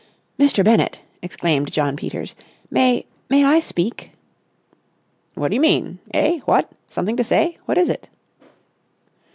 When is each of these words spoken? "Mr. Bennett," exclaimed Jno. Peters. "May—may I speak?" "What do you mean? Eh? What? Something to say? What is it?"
"Mr. 0.39 0.63
Bennett," 0.65 1.01
exclaimed 1.21 1.71
Jno. 1.71 1.95
Peters. 1.95 2.33
"May—may 2.71 3.43
I 3.43 3.59
speak?" 3.59 4.09
"What 5.35 5.49
do 5.49 5.53
you 5.53 5.61
mean? 5.61 5.99
Eh? 6.11 6.39
What? 6.45 6.71
Something 6.89 7.17
to 7.17 7.23
say? 7.23 7.59
What 7.65 7.77
is 7.77 7.87
it?" 7.87 8.07